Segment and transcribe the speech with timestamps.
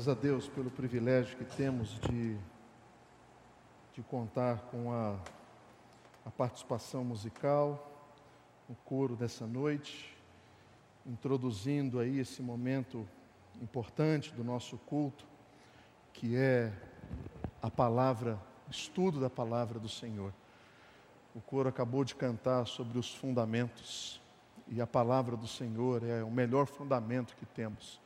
[0.00, 2.34] Graças a Deus pelo privilégio que temos de,
[3.92, 5.18] de contar com a,
[6.24, 8.08] a participação musical,
[8.66, 10.16] o coro dessa noite,
[11.04, 13.06] introduzindo aí esse momento
[13.60, 15.26] importante do nosso culto,
[16.14, 16.72] que é
[17.60, 18.40] a palavra,
[18.70, 20.32] estudo da palavra do Senhor.
[21.34, 24.18] O coro acabou de cantar sobre os fundamentos,
[24.66, 28.00] e a palavra do Senhor é o melhor fundamento que temos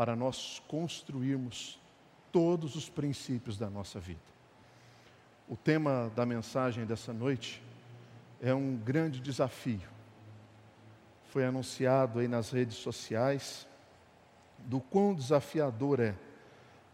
[0.00, 1.78] para nós construirmos
[2.32, 4.22] todos os princípios da nossa vida.
[5.46, 7.62] O tema da mensagem dessa noite
[8.40, 9.86] é um grande desafio.
[11.24, 13.68] Foi anunciado aí nas redes sociais
[14.60, 16.14] do quão desafiador é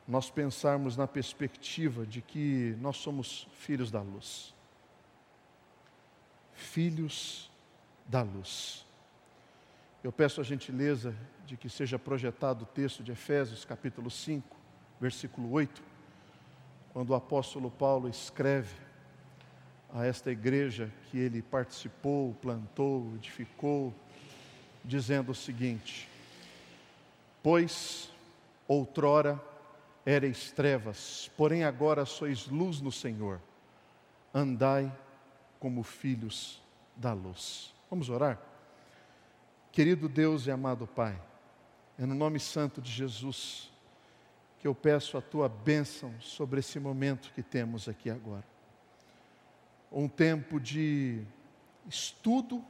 [0.08, 4.52] nós pensarmos na perspectiva de que nós somos filhos da luz.
[6.54, 7.52] Filhos
[8.08, 8.85] da luz.
[10.06, 11.12] Eu peço a gentileza
[11.44, 14.56] de que seja projetado o texto de Efésios, capítulo 5,
[15.00, 15.82] versículo 8,
[16.92, 18.72] quando o apóstolo Paulo escreve
[19.92, 23.92] a esta igreja que ele participou, plantou, edificou,
[24.84, 26.08] dizendo o seguinte:
[27.42, 28.08] Pois
[28.68, 29.42] outrora
[30.06, 33.40] ereis trevas, porém agora sois luz no Senhor,
[34.32, 34.96] andai
[35.58, 36.62] como filhos
[36.94, 37.74] da luz.
[37.90, 38.55] Vamos orar?
[39.76, 41.22] Querido Deus e amado Pai,
[41.98, 43.70] é no nome santo de Jesus
[44.58, 48.42] que eu peço a tua bênção sobre esse momento que temos aqui agora.
[49.92, 51.22] Um tempo de
[51.86, 52.64] estudo,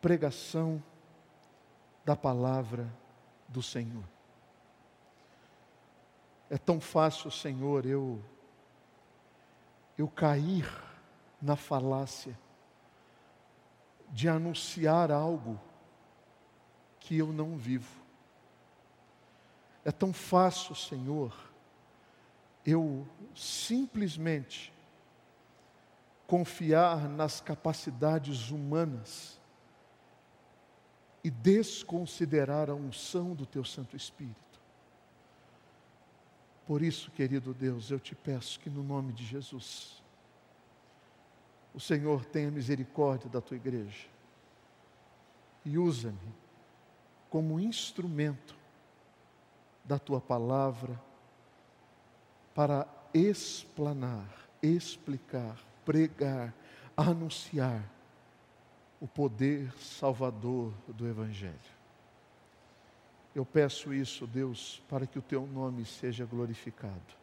[0.00, 0.82] pregação
[2.06, 2.90] da palavra
[3.46, 4.04] do Senhor.
[6.48, 8.24] É tão fácil, Senhor, eu
[9.98, 10.66] eu cair
[11.38, 12.34] na falácia
[14.10, 15.60] de anunciar algo
[17.06, 18.04] que eu não vivo.
[19.84, 21.32] É tão fácil, Senhor,
[22.66, 24.72] eu simplesmente
[26.26, 29.38] confiar nas capacidades humanas
[31.22, 34.60] e desconsiderar a unção do Teu Santo Espírito.
[36.66, 40.02] Por isso, querido Deus, eu te peço que no nome de Jesus,
[41.72, 44.08] o Senhor tenha misericórdia da tua igreja
[45.64, 46.45] e usa-me
[47.36, 48.56] como instrumento
[49.84, 50.98] da tua palavra
[52.54, 54.26] para explanar,
[54.62, 56.54] explicar, pregar,
[56.96, 57.84] anunciar
[58.98, 61.52] o poder salvador do Evangelho.
[63.34, 67.14] Eu peço isso, Deus, para que o teu nome seja glorificado.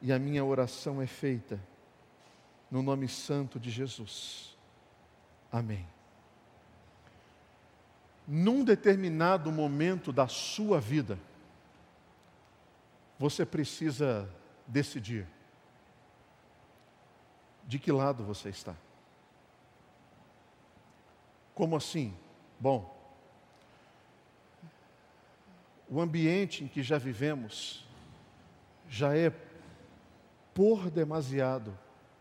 [0.00, 1.60] E a minha oração é feita
[2.70, 4.56] no nome santo de Jesus.
[5.52, 5.97] Amém
[8.30, 11.18] num determinado momento da sua vida,
[13.18, 14.28] você precisa
[14.66, 15.26] decidir
[17.66, 18.76] de que lado você está.
[21.54, 22.14] Como assim?
[22.60, 22.94] Bom,
[25.88, 27.86] o ambiente em que já vivemos
[28.90, 29.32] já é
[30.52, 31.76] por demasiado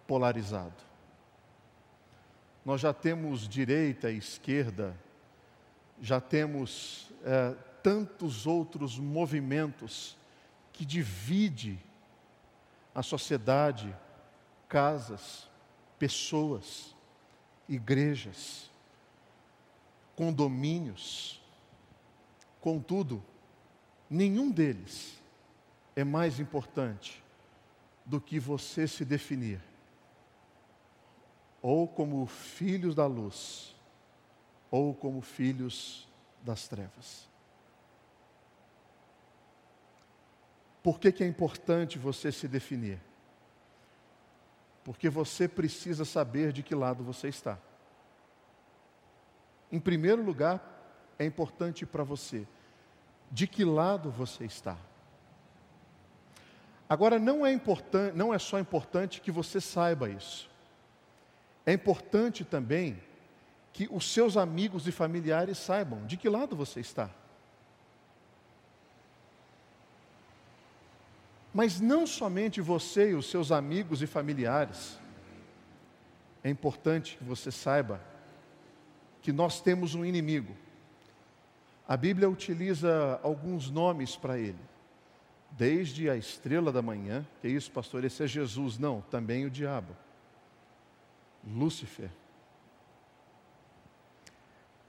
[0.08, 0.88] polarizado.
[2.64, 4.96] Nós já temos direita e esquerda
[6.02, 10.18] já temos é, tantos outros movimentos
[10.74, 11.80] que divide
[12.94, 13.96] a sociedade,
[14.68, 15.50] casas,
[15.98, 16.96] pessoas,
[17.68, 18.70] igrejas,
[20.16, 21.42] condomínios.
[22.62, 23.24] Contudo,
[24.10, 25.22] nenhum deles
[25.96, 27.24] é mais importante
[28.06, 29.62] do que você se definir
[31.62, 33.77] ou como filhos da luz
[34.70, 36.08] ou como filhos
[36.42, 37.28] das trevas.
[40.84, 43.00] Por que, que é importante você se definir?
[44.84, 47.58] Porque você precisa saber de que lado você está.
[49.70, 50.62] Em primeiro lugar,
[51.20, 52.48] é importante para você
[53.30, 54.78] de que lado você está.
[56.88, 60.50] Agora não é importante, não é só importante que você saiba isso.
[61.66, 62.98] É importante também
[63.78, 67.12] que os seus amigos e familiares saibam de que lado você está.
[71.54, 74.98] Mas não somente você e os seus amigos e familiares.
[76.44, 78.02] É importante que você saiba
[79.22, 80.58] que nós temos um inimigo.
[81.88, 84.58] A Bíblia utiliza alguns nomes para ele.
[85.52, 88.04] Desde a estrela da manhã, que é isso, pastor?
[88.04, 88.80] Esse é Jesus.
[88.80, 89.96] Não, também o diabo.
[91.46, 92.10] Lúcifer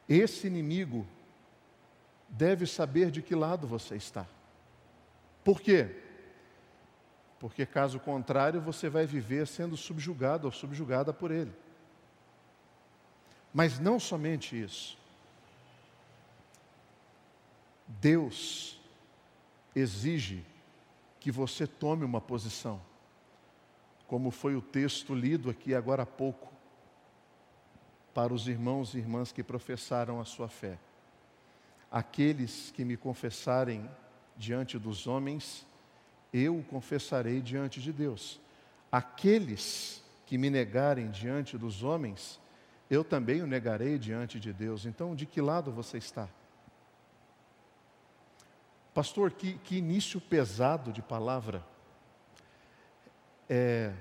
[0.08, 1.06] esse inimigo
[2.28, 4.26] deve saber de que lado você está.
[5.44, 5.94] Por quê?
[7.38, 11.52] Porque caso contrário, você vai viver sendo subjugado ou subjugada por ele.
[13.52, 14.98] Mas não somente isso.
[17.86, 18.78] Deus
[19.74, 20.44] exige
[21.18, 22.80] que você tome uma posição,
[24.06, 26.52] como foi o texto lido aqui agora há pouco,
[28.18, 30.76] para os irmãos e irmãs que professaram a sua fé.
[31.88, 33.88] Aqueles que me confessarem
[34.36, 35.64] diante dos homens,
[36.32, 38.40] eu o confessarei diante de Deus.
[38.90, 42.40] Aqueles que me negarem diante dos homens,
[42.90, 44.84] eu também o negarei diante de Deus.
[44.84, 46.28] Então, de que lado você está?
[48.92, 51.64] Pastor, que, que início pesado de palavra.
[53.48, 53.94] É,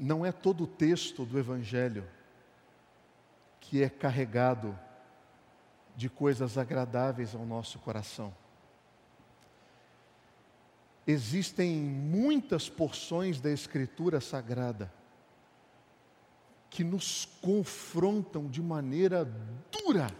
[0.00, 2.08] não é todo o texto do Evangelho
[3.60, 4.76] que é carregado
[5.94, 8.34] de coisas agradáveis ao nosso coração.
[11.06, 14.90] Existem muitas porções da Escritura Sagrada
[16.70, 19.28] que nos confrontam de maneira
[19.70, 20.10] dura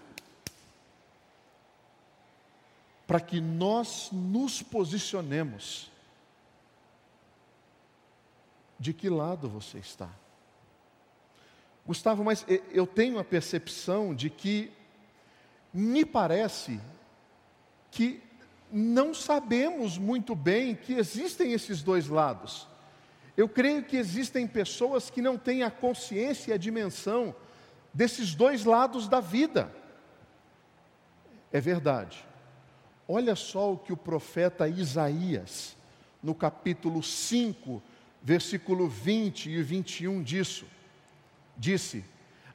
[3.07, 5.90] para que nós nos posicionemos.
[8.81, 10.09] De que lado você está?
[11.87, 14.73] Gustavo, mas eu tenho a percepção de que
[15.73, 16.81] me parece
[17.91, 18.23] que
[18.73, 22.67] não sabemos muito bem que existem esses dois lados.
[23.37, 27.35] Eu creio que existem pessoas que não têm a consciência e a dimensão
[27.93, 29.71] desses dois lados da vida.
[31.53, 32.25] É verdade.
[33.07, 35.77] Olha só o que o profeta Isaías,
[36.23, 37.83] no capítulo 5,
[38.23, 40.67] versículo 20 e 21 disso,
[41.57, 42.05] disse: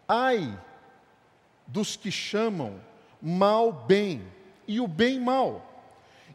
[0.08, 0.58] Ai
[1.68, 2.80] dos que chamam
[3.22, 4.22] mal bem
[4.68, 5.84] e o bem mal,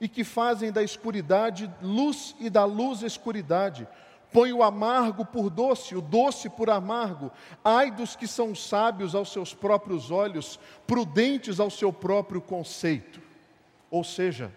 [0.01, 3.87] e que fazem da escuridade luz e da luz escuridade,
[4.33, 7.31] põe o amargo por doce, o doce por amargo.
[7.65, 13.21] Ai dos que são sábios aos seus próprios olhos, prudentes ao seu próprio conceito.
[13.91, 14.53] Ou seja,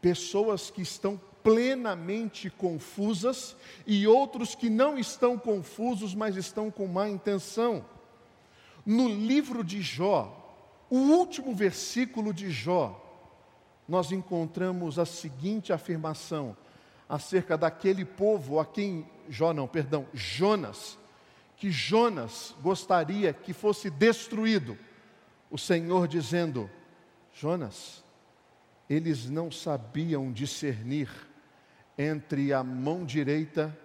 [0.00, 3.54] pessoas que estão plenamente confusas
[3.86, 7.84] e outros que não estão confusos, mas estão com má intenção.
[8.84, 10.40] No livro de Jó,
[10.88, 12.98] o último versículo de Jó,
[13.86, 16.56] nós encontramos a seguinte afirmação
[17.06, 20.98] acerca daquele povo a quem Jó não, perdão, Jonas,
[21.56, 24.78] que Jonas gostaria que fosse destruído.
[25.50, 26.70] O Senhor dizendo:
[27.32, 28.02] Jonas,
[28.88, 31.08] eles não sabiam discernir
[31.96, 33.76] entre a mão direita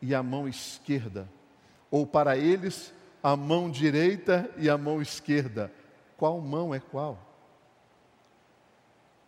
[0.00, 1.28] e a mão esquerda,
[1.90, 2.92] ou para eles,
[3.22, 5.72] a mão direita e a mão esquerda.
[6.16, 7.18] Qual mão é qual?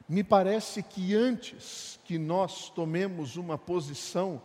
[0.08, 4.40] Me parece que antes que nós tomemos uma posição,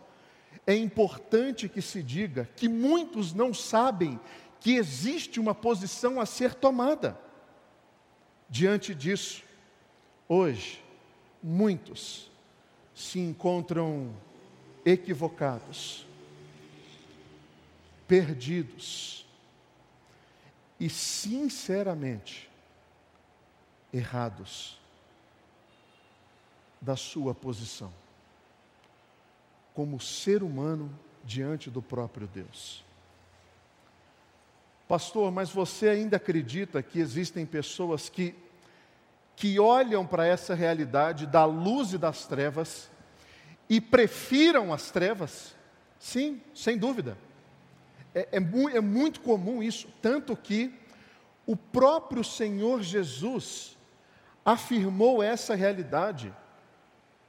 [0.66, 4.18] é importante que se diga que muitos não sabem
[4.60, 7.18] que existe uma posição a ser tomada.
[8.48, 9.44] Diante disso,
[10.28, 10.82] Hoje,
[11.42, 12.30] muitos
[12.94, 14.14] se encontram
[14.84, 16.06] equivocados,
[18.06, 19.26] perdidos
[20.78, 22.50] e, sinceramente,
[23.92, 24.78] errados
[26.80, 27.92] da sua posição
[29.74, 30.88] como ser humano
[31.24, 32.84] diante do próprio Deus.
[34.86, 38.34] Pastor, mas você ainda acredita que existem pessoas que
[39.36, 42.90] que olham para essa realidade da luz e das trevas
[43.68, 45.54] e prefiram as trevas?
[45.98, 47.16] Sim, sem dúvida.
[48.14, 50.72] É, é, é, muito comum isso, tanto que
[51.46, 53.76] o próprio Senhor Jesus
[54.44, 56.32] afirmou essa realidade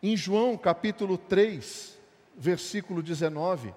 [0.04, 1.98] em João capítulo 3,
[2.38, 3.74] versículo 19.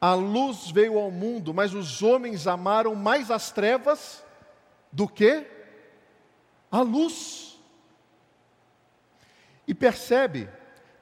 [0.00, 4.24] A luz veio ao mundo, mas os homens amaram mais as trevas
[4.90, 5.46] do que
[6.70, 7.58] a luz.
[9.66, 10.48] E percebe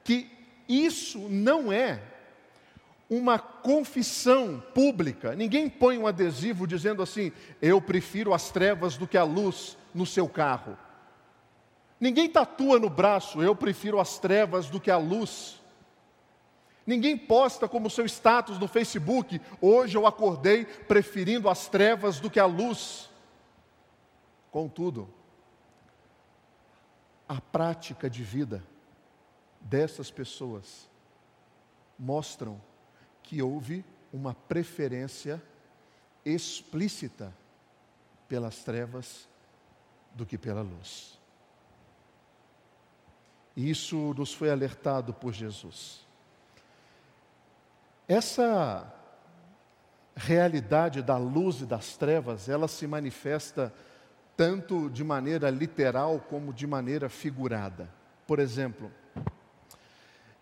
[0.03, 0.29] que
[0.67, 2.01] isso não é
[3.09, 5.35] uma confissão pública.
[5.35, 7.31] Ninguém põe um adesivo dizendo assim:
[7.61, 10.77] eu prefiro as trevas do que a luz no seu carro.
[11.99, 15.61] Ninguém tatua no braço: eu prefiro as trevas do que a luz.
[16.85, 22.39] Ninguém posta como seu status no Facebook: hoje eu acordei preferindo as trevas do que
[22.39, 23.09] a luz.
[24.51, 25.13] Contudo,
[27.27, 28.63] a prática de vida
[29.61, 30.89] dessas pessoas
[31.97, 32.61] mostram
[33.23, 35.41] que houve uma preferência
[36.23, 37.33] explícita
[38.27, 39.27] pelas trevas
[40.13, 41.19] do que pela luz.
[43.55, 46.05] E isso nos foi alertado por Jesus.
[48.07, 48.93] Essa
[50.15, 53.73] realidade da luz e das trevas, ela se manifesta
[54.35, 57.89] tanto de maneira literal como de maneira figurada.
[58.27, 58.91] Por exemplo,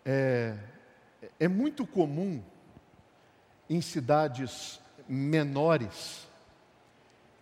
[0.06, 0.56] é,
[1.40, 2.42] é muito comum
[3.70, 6.28] em cidades menores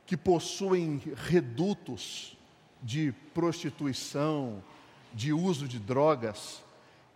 [0.05, 2.37] que possuem redutos
[2.81, 4.63] de prostituição,
[5.13, 6.61] de uso de drogas,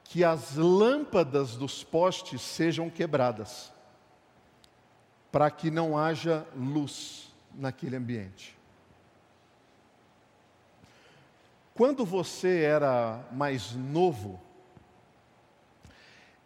[0.04, 3.72] que as lâmpadas dos postes sejam quebradas,
[5.32, 8.55] para que não haja luz naquele ambiente.
[11.76, 14.42] Quando você era mais novo,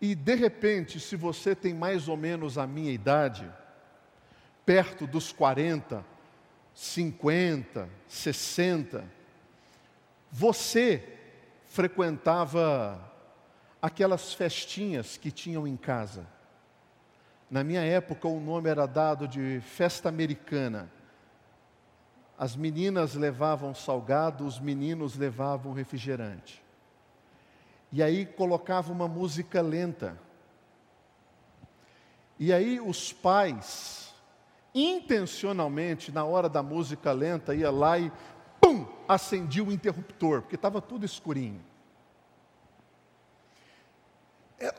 [0.02, 3.48] e de repente, se você tem mais ou menos a minha idade,
[4.66, 6.04] perto dos 40,
[6.74, 9.06] 50, 60,
[10.32, 11.08] você
[11.68, 13.00] frequentava
[13.80, 16.26] aquelas festinhas que tinham em casa.
[17.52, 20.90] Na minha época, o nome era dado de festa americana.
[22.40, 26.64] As meninas levavam salgado, os meninos levavam refrigerante.
[27.92, 30.18] E aí colocava uma música lenta.
[32.40, 34.14] E aí os pais,
[34.74, 38.10] intencionalmente, na hora da música lenta, ia lá e
[38.62, 41.62] pum, acendia o interruptor, porque estava tudo escurinho.
[44.58, 44.78] Era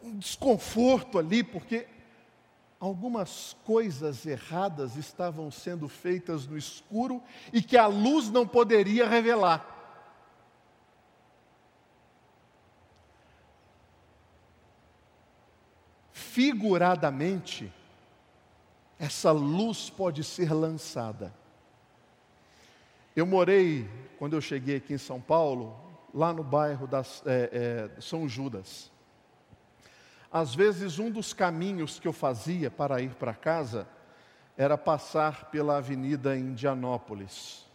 [0.00, 1.88] um desconforto ali, porque
[2.80, 7.22] algumas coisas erradas estavam sendo feitas no escuro
[7.52, 9.80] e que a luz não poderia revelar.
[16.30, 17.72] figuradamente,
[18.98, 21.34] essa luz pode ser lançada.
[23.16, 25.76] Eu morei, quando eu cheguei aqui em São Paulo,
[26.14, 28.90] lá no bairro da é, é, São Judas.
[30.32, 33.88] Às vezes, um dos caminhos que eu fazia para ir para casa
[34.56, 37.66] era passar pela Avenida Indianópolis,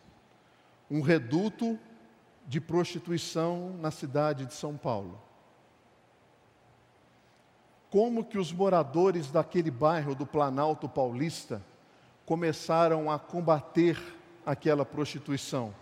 [0.89, 1.79] um reduto
[2.47, 5.25] de prostituição na cidade de São Paulo
[7.95, 11.63] como que os moradores daquele bairro do Planalto Paulista
[12.25, 13.97] começaram a combater
[14.45, 15.73] aquela prostituição.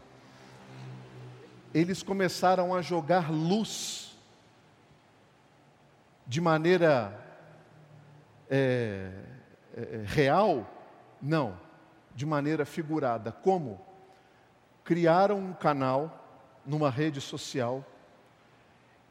[1.73, 4.12] Eles começaram a jogar luz
[6.25, 7.19] de maneira
[8.49, 9.11] é,
[9.75, 10.67] é, real?
[11.21, 11.57] Não,
[12.15, 13.31] de maneira figurada.
[13.31, 13.79] Como?
[14.83, 16.23] Criaram um canal
[16.65, 17.85] numa rede social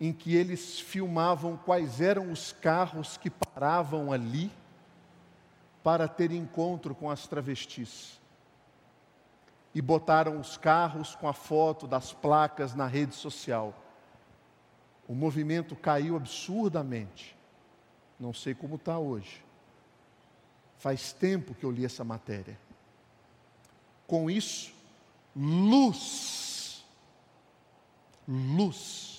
[0.00, 4.50] em que eles filmavam quais eram os carros que paravam ali
[5.82, 8.20] para ter encontro com as travestis.
[9.74, 13.72] E botaram os carros com a foto das placas na rede social.
[15.08, 17.36] O movimento caiu absurdamente.
[18.18, 19.44] Não sei como está hoje.
[20.78, 22.58] Faz tempo que eu li essa matéria.
[24.06, 24.72] Com isso,
[25.34, 26.84] luz,
[28.26, 29.12] luz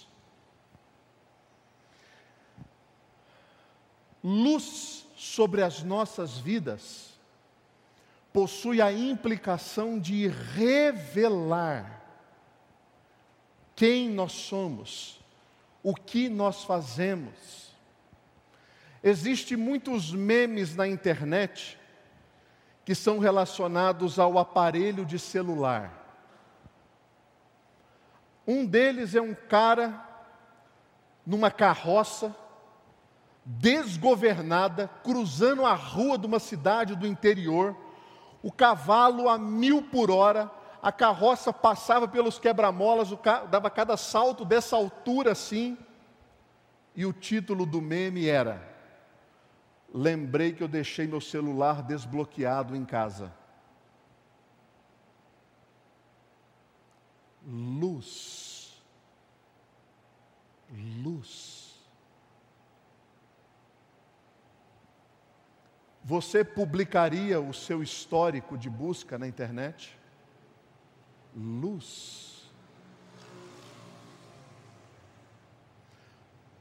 [4.24, 7.12] luz sobre as nossas vidas
[8.32, 12.02] possui a implicação de revelar
[13.76, 15.20] quem nós somos,
[15.84, 17.76] o que nós fazemos.
[19.04, 21.78] Existem muitos memes na internet
[22.86, 26.02] que são relacionados ao aparelho de celular.
[28.48, 30.10] Um deles é um cara
[31.26, 32.36] numa carroça
[33.46, 37.76] desgovernada, cruzando a rua de uma cidade do interior,
[38.42, 40.50] o cavalo a mil por hora,
[40.84, 43.08] a carroça passava pelos quebra-molas,
[43.50, 45.78] dava cada salto dessa altura assim,
[46.94, 48.62] e o título do meme era:
[49.94, 53.34] Lembrei que eu deixei meu celular desbloqueado em casa.
[57.48, 58.84] Luz.
[61.02, 61.82] Luz.
[66.04, 69.98] Você publicaria o seu histórico de busca na internet?
[71.36, 72.52] Luz.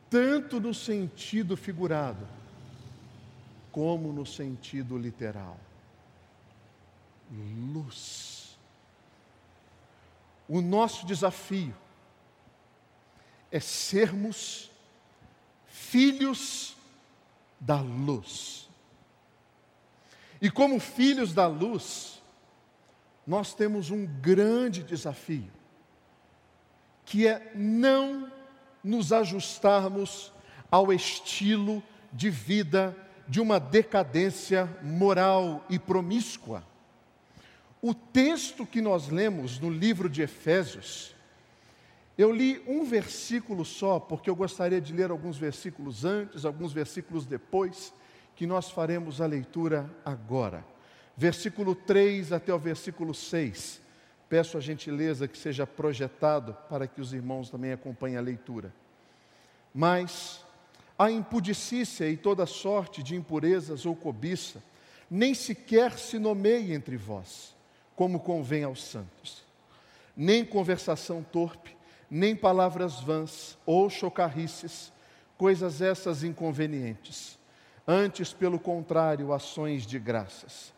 [0.08, 2.26] Tanto no sentido figurado,
[3.70, 5.58] como no sentido literal.
[7.30, 8.58] Luz.
[10.48, 11.74] O nosso desafio
[13.50, 14.70] é sermos
[15.66, 16.76] filhos
[17.60, 18.68] da luz.
[20.40, 22.21] E como filhos da luz,
[23.26, 25.50] nós temos um grande desafio,
[27.04, 28.30] que é não
[28.82, 30.32] nos ajustarmos
[30.70, 32.96] ao estilo de vida
[33.28, 36.64] de uma decadência moral e promíscua.
[37.80, 41.14] O texto que nós lemos no livro de Efésios,
[42.16, 47.24] eu li um versículo só, porque eu gostaria de ler alguns versículos antes, alguns versículos
[47.24, 47.92] depois,
[48.36, 50.71] que nós faremos a leitura agora.
[51.16, 53.80] Versículo 3 até o versículo 6.
[54.28, 58.72] Peço a gentileza que seja projetado para que os irmãos também acompanhem a leitura.
[59.74, 60.42] Mas
[60.98, 64.62] a impudicícia e toda sorte de impurezas ou cobiça,
[65.10, 67.54] nem sequer se nomeie entre vós,
[67.96, 69.42] como convém aos santos.
[70.16, 71.76] Nem conversação torpe,
[72.10, 74.92] nem palavras vãs ou chocarrices,
[75.36, 77.38] coisas essas inconvenientes.
[77.86, 80.72] Antes, pelo contrário, ações de graças.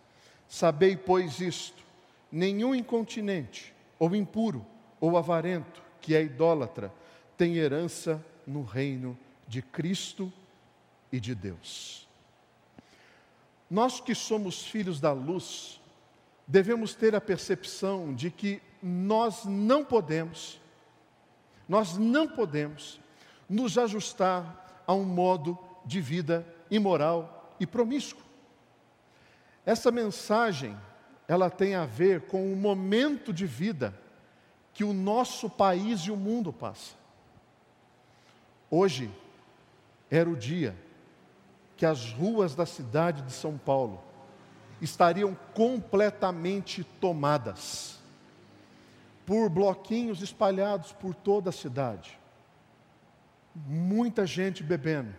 [0.48, 1.82] Sabei, pois, isto:
[2.30, 4.64] nenhum incontinente, ou impuro,
[5.00, 6.92] ou avarento, que é idólatra,
[7.36, 10.32] tem herança no reino de Cristo
[11.10, 12.06] e de Deus.
[13.70, 15.80] Nós que somos filhos da luz,
[16.46, 20.60] devemos ter a percepção de que nós não podemos
[21.68, 23.00] nós não podemos
[23.48, 28.22] nos ajustar a um modo de vida imoral e promíscuo.
[29.66, 30.76] Essa mensagem,
[31.26, 33.98] ela tem a ver com o momento de vida
[34.72, 36.94] que o nosso país e o mundo passa.
[38.70, 39.10] Hoje
[40.10, 40.76] era o dia
[41.76, 44.02] que as ruas da cidade de São Paulo
[44.80, 47.98] estariam completamente tomadas
[49.24, 52.18] por bloquinhos espalhados por toda a cidade.
[53.54, 55.14] Muita gente bebendo,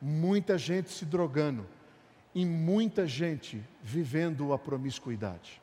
[0.00, 1.66] muita gente se drogando
[2.34, 5.62] e muita gente vivendo a promiscuidade.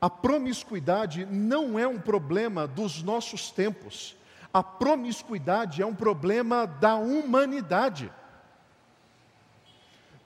[0.00, 4.16] A promiscuidade não é um problema dos nossos tempos.
[4.52, 8.12] A promiscuidade é um problema da humanidade.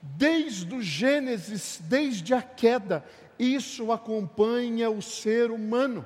[0.01, 3.05] Desde o Gênesis, desde a queda,
[3.37, 6.05] isso acompanha o ser humano.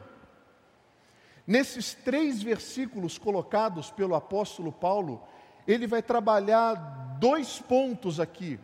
[1.46, 5.22] Nesses três versículos colocados pelo apóstolo Paulo,
[5.68, 6.74] ele vai trabalhar
[7.20, 8.60] dois pontos aqui.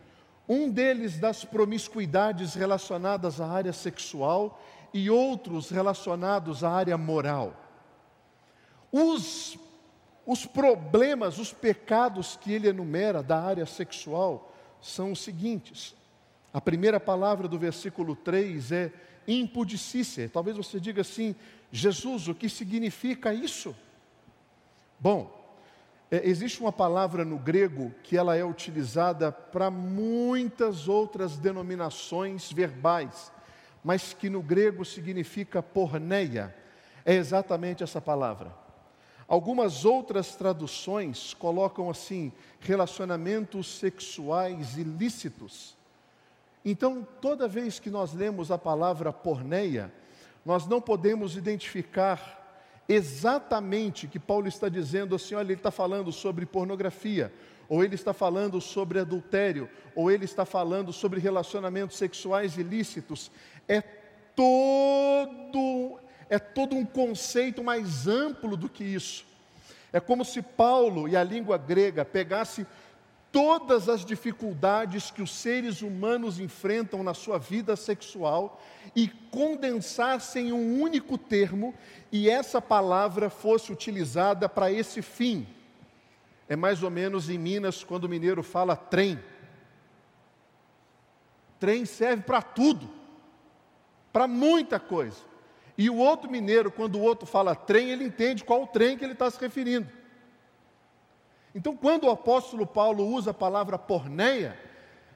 [0.48, 4.60] Um deles das promiscuidades relacionadas à área sexual
[4.92, 7.54] e outros relacionados à área moral.
[8.90, 9.56] Os,
[10.26, 15.94] os problemas, os pecados que ele enumera da área sexual são os seguintes:
[16.52, 18.92] a primeira palavra do versículo 3 é
[19.28, 20.28] impudicícia.
[20.28, 21.36] Talvez você diga assim,
[21.70, 23.74] Jesus, o que significa isso?
[24.98, 25.39] Bom,
[26.10, 33.30] é, existe uma palavra no grego que ela é utilizada para muitas outras denominações verbais,
[33.84, 36.54] mas que no grego significa porneia.
[37.04, 38.52] É exatamente essa palavra.
[39.28, 45.76] Algumas outras traduções colocam assim: relacionamentos sexuais ilícitos.
[46.64, 49.92] Então, toda vez que nós lemos a palavra porneia,
[50.44, 52.39] nós não podemos identificar
[52.92, 57.32] exatamente que Paulo está dizendo assim: olha, ele está falando sobre pornografia,
[57.68, 63.30] ou ele está falando sobre adultério, ou ele está falando sobre relacionamentos sexuais ilícitos.
[63.68, 63.80] É
[64.34, 65.98] todo,
[66.28, 69.24] é todo um conceito mais amplo do que isso.
[69.92, 72.66] É como se Paulo e a língua grega pegasse
[73.32, 78.60] todas as dificuldades que os seres humanos enfrentam na sua vida sexual
[78.94, 81.74] e condensassem em um único termo
[82.10, 85.46] e essa palavra fosse utilizada para esse fim.
[86.48, 89.18] É mais ou menos em Minas quando o mineiro fala trem.
[91.60, 92.90] Trem serve para tudo,
[94.12, 95.30] para muita coisa.
[95.78, 99.12] E o outro mineiro, quando o outro fala trem, ele entende qual trem que ele
[99.12, 99.99] está se referindo.
[101.54, 104.56] Então, quando o apóstolo Paulo usa a palavra porneia,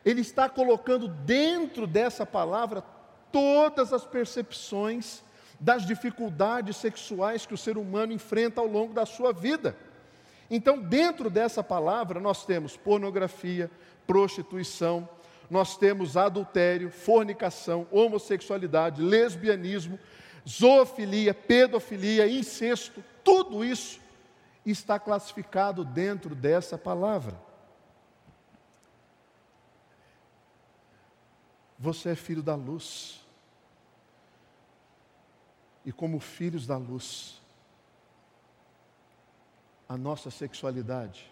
[0.05, 2.83] ele está colocando dentro dessa palavra
[3.31, 5.23] todas as percepções
[5.59, 9.77] das dificuldades sexuais que o ser humano enfrenta ao longo da sua vida.
[10.51, 13.71] Então, dentro dessa palavra, nós temos pornografia,
[14.07, 15.09] prostituição,
[15.49, 19.99] nós temos adultério, fornicação, homossexualidade, lesbianismo,
[20.47, 24.04] zoofilia, pedofilia, incesto, tudo isso
[24.71, 27.39] está classificado dentro dessa palavra.
[31.79, 33.21] Você é filho da luz.
[35.85, 37.43] E como filhos da luz,
[39.87, 41.31] a nossa sexualidade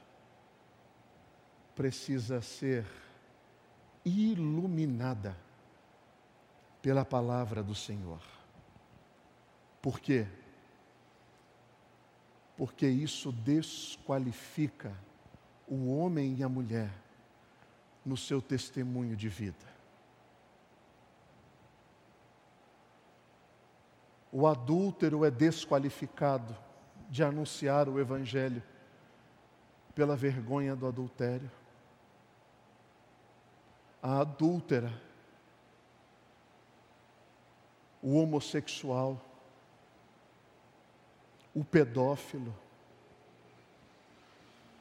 [1.74, 2.86] precisa ser
[4.04, 5.34] iluminada
[6.82, 8.20] pela palavra do Senhor.
[9.80, 10.26] Por quê?
[12.62, 14.96] Porque isso desqualifica
[15.66, 16.92] o homem e a mulher
[18.06, 19.66] no seu testemunho de vida.
[24.30, 26.56] O adúltero é desqualificado
[27.10, 28.62] de anunciar o Evangelho
[29.92, 31.50] pela vergonha do adultério.
[34.00, 35.02] A adúltera,
[38.00, 39.20] o homossexual,
[41.54, 42.54] o pedófilo,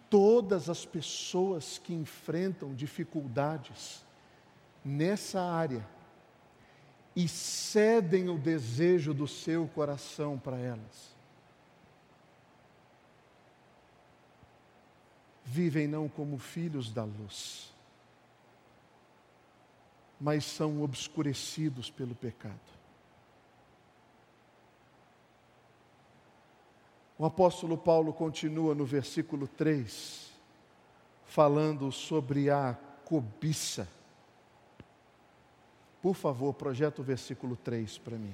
[0.09, 4.05] todas as pessoas que enfrentam dificuldades
[4.83, 5.87] nessa área
[7.15, 11.15] e cedem o desejo do seu coração para elas.
[15.43, 17.73] Vivem não como filhos da luz,
[20.19, 22.80] mas são obscurecidos pelo pecado.
[27.21, 30.31] O apóstolo Paulo continua no versículo 3,
[31.23, 33.87] falando sobre a cobiça.
[36.01, 38.33] Por favor, projeta o versículo 3 para mim.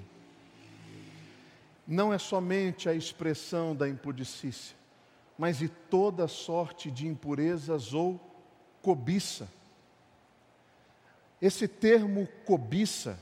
[1.85, 4.73] Não é somente a expressão da impudicícia,
[5.37, 8.17] mas de toda sorte de impurezas ou
[8.81, 9.49] cobiça.
[11.41, 13.19] Esse termo cobiça,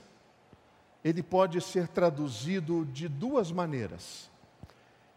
[1.03, 4.29] ele pode ser traduzido de duas maneiras.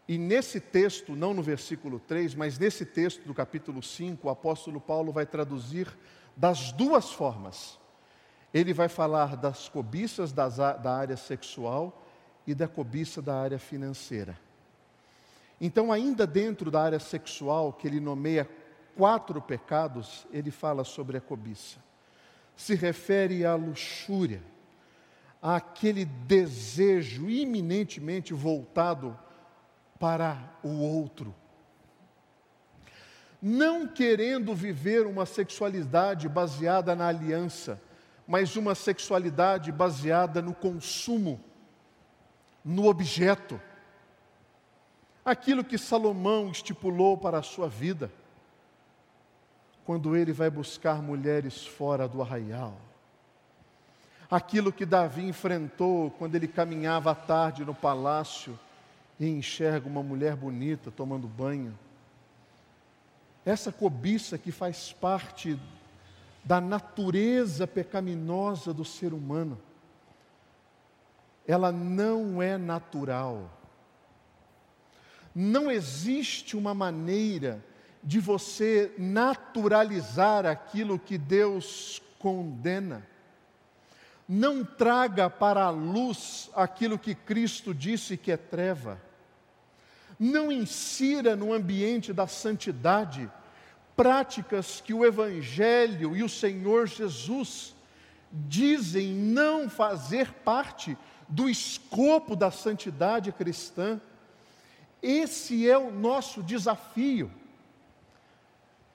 [0.09, 4.81] E nesse texto, não no versículo 3, mas nesse texto do capítulo 5, o apóstolo
[4.81, 5.87] Paulo vai traduzir
[6.35, 7.79] das duas formas
[8.53, 12.05] ele vai falar das cobiças das, da área sexual
[12.45, 14.39] e da cobiça da área financeira.
[15.61, 18.49] Então, ainda dentro da área sexual, que ele nomeia
[18.95, 21.77] quatro pecados, ele fala sobre a cobiça.
[22.55, 24.41] Se refere à luxúria,
[25.41, 29.17] àquele desejo iminentemente voltado
[29.99, 31.35] para o outro.
[33.41, 37.79] Não querendo viver uma sexualidade baseada na aliança,
[38.25, 41.39] mas uma sexualidade baseada no consumo,
[42.63, 43.59] no objeto.
[45.23, 48.11] Aquilo que Salomão estipulou para a sua vida,
[49.85, 52.77] quando ele vai buscar mulheres fora do arraial.
[54.29, 58.59] Aquilo que Davi enfrentou quando ele caminhava à tarde no palácio
[59.19, 61.77] e enxerga uma mulher bonita tomando banho.
[63.45, 65.59] Essa cobiça que faz parte
[66.43, 69.59] da natureza pecaminosa do ser humano.
[71.47, 73.51] Ela não é natural.
[75.35, 77.63] Não existe uma maneira
[78.03, 83.05] de você naturalizar aquilo que Deus condena.
[84.27, 89.08] Não traga para a luz aquilo que Cristo disse que é treva.
[90.19, 93.31] Não insira no ambiente da santidade
[93.95, 97.73] práticas que o Evangelho e o Senhor Jesus
[98.31, 103.99] dizem não fazer parte do escopo da santidade cristã.
[105.01, 107.31] Esse é o nosso desafio.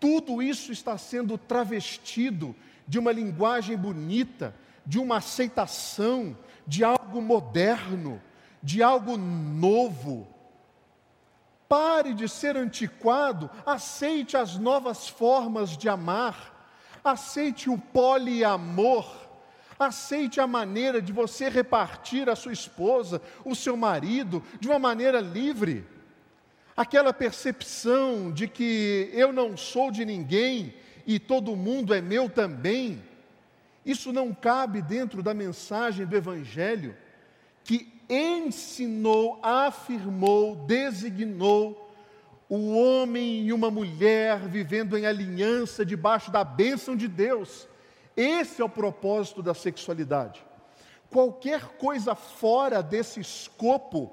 [0.01, 2.55] Tudo isso está sendo travestido
[2.87, 8.21] de uma linguagem bonita, de uma aceitação, de algo moderno,
[8.63, 10.27] de algo novo,
[11.77, 16.71] Pare de ser antiquado, aceite as novas formas de amar,
[17.03, 19.13] aceite o poliamor,
[19.77, 25.19] aceite a maneira de você repartir a sua esposa, o seu marido, de uma maneira
[25.19, 25.85] livre.
[26.77, 33.03] Aquela percepção de que eu não sou de ninguém e todo mundo é meu também,
[33.85, 36.97] isso não cabe dentro da mensagem do Evangelho,
[37.65, 41.85] que ensinou, afirmou, designou
[42.49, 47.69] o homem e uma mulher vivendo em alinhança debaixo da bênção de Deus.
[48.17, 50.45] Esse é o propósito da sexualidade.
[51.11, 54.13] Qualquer coisa fora desse escopo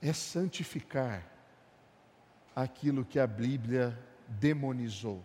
[0.00, 1.24] é santificar
[2.54, 5.22] aquilo que a Bíblia demonizou.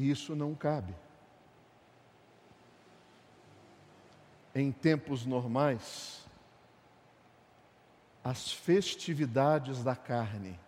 [0.00, 0.94] E isso não cabe.
[4.54, 6.26] Em tempos normais,
[8.24, 10.58] as festividades da carne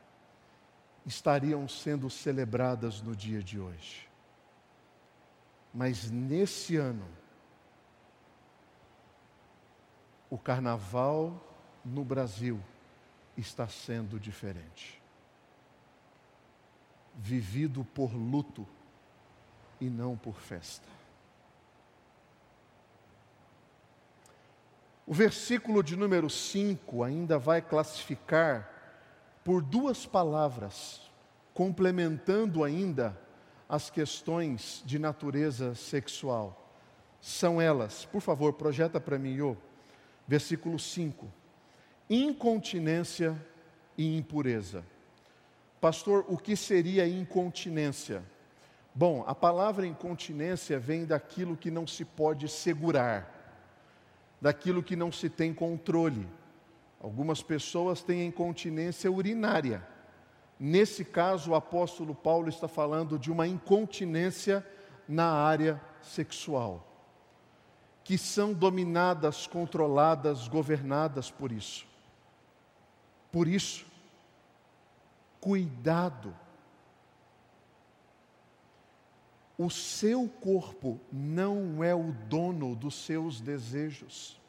[1.06, 4.06] estariam sendo celebradas no dia de hoje.
[5.72, 7.08] Mas nesse ano,
[10.28, 11.42] o carnaval
[11.82, 12.60] no Brasil
[13.34, 15.00] está sendo diferente.
[17.14, 18.68] Vivido por luto
[19.82, 20.86] e não por festa.
[25.04, 28.70] O versículo de número 5 ainda vai classificar
[29.44, 31.10] por duas palavras,
[31.52, 33.18] complementando ainda
[33.68, 36.72] as questões de natureza sexual.
[37.20, 39.56] São elas, por favor, projeta para mim, Iô,
[40.28, 41.26] versículo 5:
[42.08, 43.36] incontinência
[43.98, 44.84] e impureza.
[45.80, 48.22] Pastor, o que seria incontinência?
[48.94, 53.32] Bom, a palavra incontinência vem daquilo que não se pode segurar
[54.42, 56.28] daquilo que não se tem controle.
[57.00, 59.86] Algumas pessoas têm incontinência urinária.
[60.58, 64.66] Nesse caso, o apóstolo Paulo está falando de uma incontinência
[65.08, 66.84] na área sexual,
[68.02, 71.86] que são dominadas, controladas, governadas por isso.
[73.30, 73.86] Por isso,
[75.40, 76.34] cuidado.
[79.64, 84.40] O seu corpo não é o dono dos seus desejos.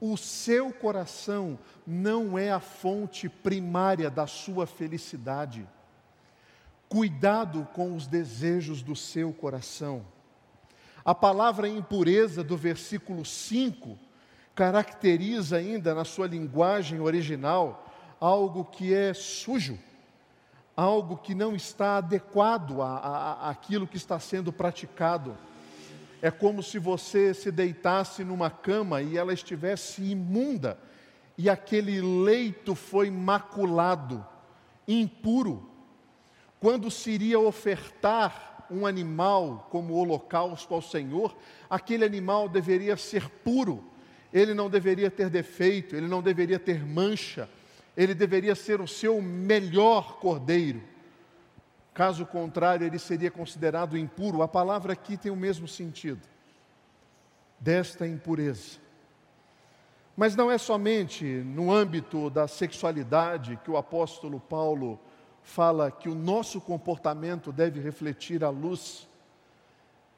[0.00, 5.68] O seu coração não é a fonte primária da sua felicidade.
[6.88, 10.06] Cuidado com os desejos do seu coração.
[11.04, 13.98] A palavra impureza do versículo 5
[14.54, 19.78] caracteriza ainda na sua linguagem original algo que é sujo,
[20.76, 25.36] algo que não está adequado àquilo que está sendo praticado.
[26.20, 30.78] É como se você se deitasse numa cama e ela estivesse imunda,
[31.38, 34.26] e aquele leito foi maculado,
[34.86, 35.70] impuro.
[36.60, 41.36] Quando se iria ofertar um animal como holocausto ao Senhor,
[41.68, 43.84] aquele animal deveria ser puro,
[44.32, 47.48] ele não deveria ter defeito, ele não deveria ter mancha,
[47.96, 50.82] ele deveria ser o seu melhor cordeiro.
[51.94, 54.42] Caso contrário, ele seria considerado impuro.
[54.42, 56.20] A palavra aqui tem o mesmo sentido,
[57.58, 58.78] desta impureza.
[60.14, 65.00] Mas não é somente no âmbito da sexualidade que o apóstolo Paulo
[65.42, 69.08] fala que o nosso comportamento deve refletir a luz.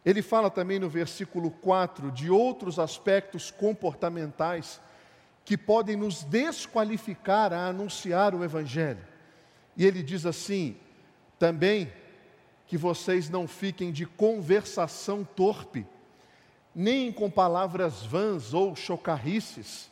[0.05, 4.81] Ele fala também no versículo 4 de outros aspectos comportamentais
[5.49, 9.01] que podem nos desqualificar a anunciar o Evangelho.
[9.75, 10.77] E ele diz assim:
[11.39, 11.91] também
[12.67, 15.87] que vocês não fiquem de conversação torpe,
[16.75, 19.91] nem com palavras vãs ou chocarrices,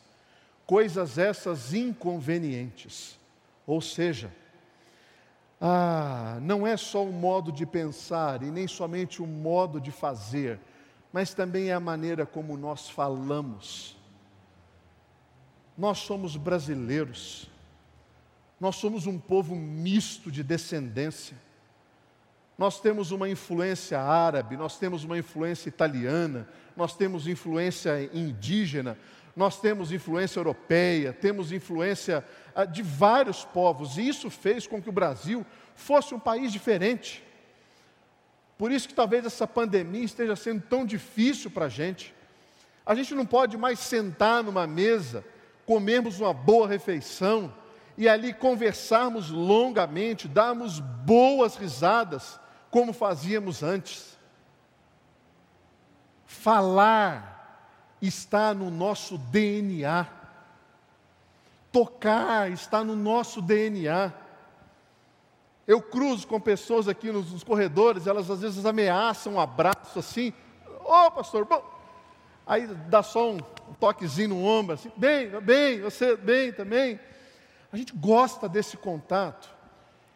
[0.63, 3.17] coisas essas inconvenientes.
[3.65, 4.31] Ou seja,
[5.59, 10.59] ah, não é só o modo de pensar e nem somente o modo de fazer,
[11.11, 13.96] mas também é a maneira como nós falamos
[15.77, 17.47] nós somos brasileiros,
[18.59, 21.37] nós somos um povo misto de descendência.
[22.57, 28.97] Nós temos uma influência árabe, nós temos uma influência italiana, nós temos influência indígena,
[29.35, 34.89] nós temos influência europeia, temos influência ah, de vários povos, e isso fez com que
[34.89, 37.23] o Brasil fosse um país diferente.
[38.57, 42.15] Por isso que talvez essa pandemia esteja sendo tão difícil para a gente.
[42.83, 45.23] A gente não pode mais sentar numa mesa
[45.67, 47.53] comermos uma boa refeição
[47.97, 52.39] e ali conversarmos longamente, darmos boas risadas,
[52.71, 54.17] como fazíamos antes.
[56.25, 60.07] Falar está no nosso DNA.
[61.69, 64.13] Tocar está no nosso DNA.
[65.67, 70.31] Eu cruzo com pessoas aqui nos, nos corredores, elas às vezes ameaçam um abraço assim.
[70.85, 71.76] Ô oh, pastor, bom.
[72.47, 73.39] Aí dá só um,
[73.79, 76.97] toquezinho no ombro, assim, bem, bem, você bem também.
[77.71, 79.49] A gente gosta desse contato.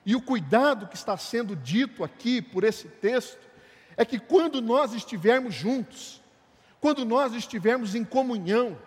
[0.06, 3.50] E o cuidado que está sendo dito aqui por esse texto
[3.98, 6.22] é que quando nós estivermos juntos,
[6.80, 8.78] quando nós estivermos em comunhão,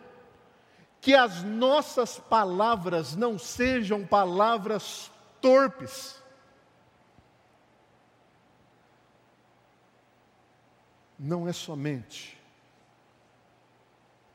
[1.00, 6.20] que as nossas palavras não sejam palavras torpes.
[11.18, 12.42] Não é somente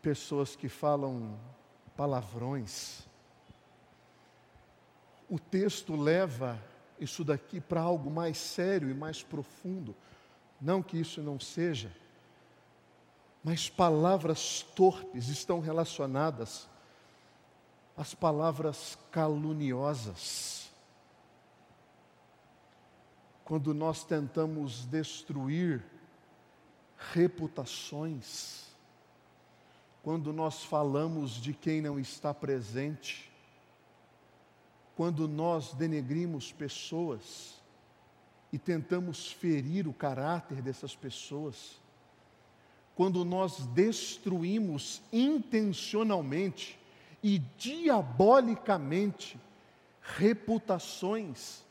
[0.01, 1.38] pessoas que falam
[1.95, 3.01] palavrões.
[5.29, 6.59] O texto leva
[6.99, 9.95] isso daqui para algo mais sério e mais profundo.
[10.59, 11.91] Não que isso não seja,
[13.43, 16.67] mas palavras torpes estão relacionadas
[17.95, 20.69] às palavras caluniosas.
[23.45, 25.83] Quando nós tentamos destruir
[27.13, 28.68] reputações,
[30.10, 33.32] quando nós falamos de quem não está presente,
[34.95, 37.54] quando nós denegrimos pessoas
[38.52, 41.80] e tentamos ferir o caráter dessas pessoas,
[42.95, 46.80] quando nós destruímos intencionalmente
[47.22, 49.39] e diabolicamente
[50.02, 51.62] reputações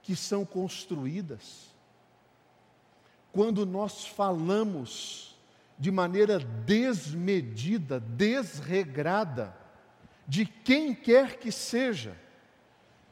[0.00, 1.74] que são construídas.
[3.32, 5.33] Quando nós falamos
[5.78, 9.54] de maneira desmedida, desregrada,
[10.26, 12.16] de quem quer que seja,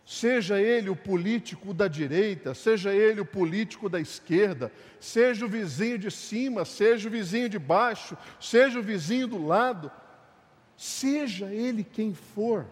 [0.05, 5.98] seja ele o político da direita, seja ele o político da esquerda, seja o vizinho
[5.98, 9.90] de cima, seja o vizinho de baixo, seja o vizinho do lado,
[10.77, 12.66] seja ele quem for.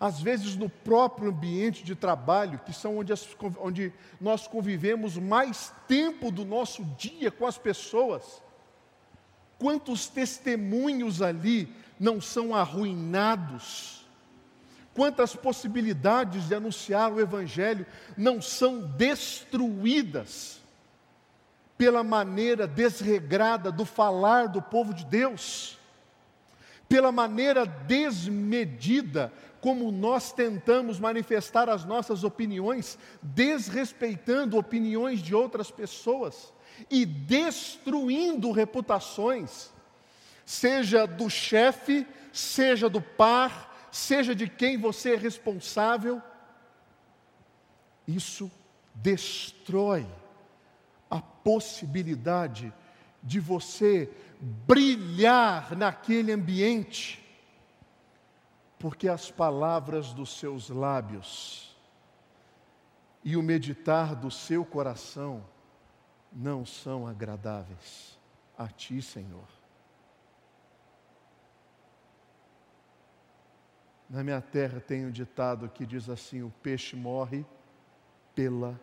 [0.00, 3.28] Às vezes no próprio ambiente de trabalho, que são onde, as,
[3.60, 8.42] onde nós convivemos mais tempo do nosso dia com as pessoas,
[9.62, 14.02] quantos testemunhos ali não são arruinados,
[14.94, 20.60] Quantas possibilidades de anunciar o Evangelho não são destruídas
[21.78, 25.78] pela maneira desregrada do falar do povo de Deus,
[26.88, 36.52] pela maneira desmedida como nós tentamos manifestar as nossas opiniões, desrespeitando opiniões de outras pessoas
[36.90, 39.70] e destruindo reputações,
[40.44, 46.20] seja do chefe, seja do par, seja de quem você é responsável,
[48.06, 48.50] isso
[48.94, 50.06] destrói
[51.08, 52.72] a possibilidade
[53.22, 57.22] de você brilhar naquele ambiente,
[58.78, 61.76] porque as palavras dos seus lábios
[63.22, 65.44] e o meditar do seu coração
[66.32, 68.18] não são agradáveis
[68.56, 69.48] a Ti, Senhor.
[74.08, 77.46] Na minha terra tem um ditado que diz assim: o peixe morre
[78.34, 78.78] pela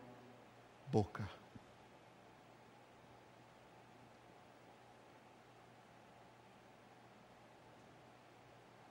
[0.88, 1.28] boca.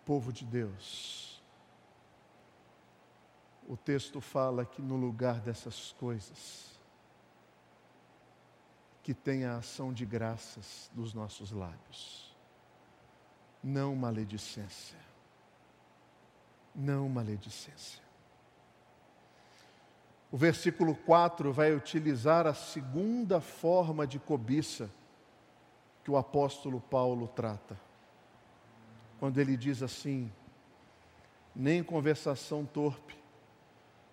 [0.06, 1.40] Povo de Deus,
[3.68, 6.79] o texto fala que no lugar dessas coisas,
[9.10, 12.32] que tem a ação de graças dos nossos lábios,
[13.64, 15.10] não maledicência
[16.76, 18.00] não maledicência.
[20.32, 24.92] O versículo 4 vai utilizar a segunda forma de cobiça
[26.04, 27.76] que o apóstolo Paulo trata.
[29.20, 30.32] Quando ele diz assim:
[31.56, 33.18] nem conversação torpe,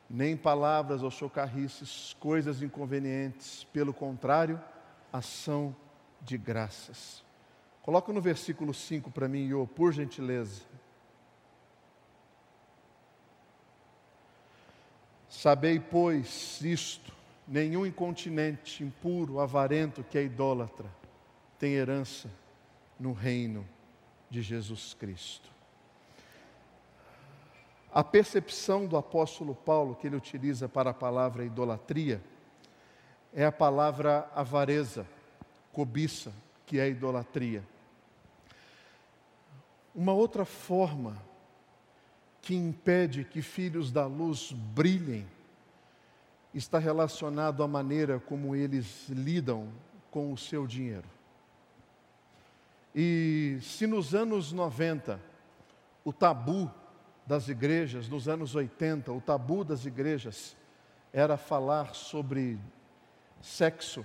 [0.09, 4.59] nem palavras ou chocarrices, coisas inconvenientes, pelo contrário,
[5.13, 5.75] ação
[6.21, 7.25] de graças.
[7.83, 10.63] Coloca no versículo 5 para mim, Iô, por gentileza.
[15.29, 17.13] Sabei, pois, isto:
[17.47, 20.89] nenhum incontinente, impuro, avarento que é idólatra
[21.59, 22.31] tem herança
[22.99, 23.67] no reino
[24.31, 25.51] de Jesus Cristo.
[27.93, 32.23] A percepção do apóstolo Paulo que ele utiliza para a palavra idolatria
[33.37, 35.07] é a palavra avareza,
[35.71, 36.33] cobiça,
[36.65, 37.63] que é idolatria.
[39.95, 41.23] Uma outra forma
[42.41, 45.27] que impede que filhos da luz brilhem
[46.55, 49.69] está relacionado à maneira como eles lidam
[50.11, 51.09] com o seu dinheiro.
[52.95, 55.21] E se nos anos 90
[56.03, 56.71] o tabu
[57.27, 60.57] das igrejas, nos anos 80, o tabu das igrejas
[61.13, 62.59] era falar sobre
[63.41, 64.05] sexo,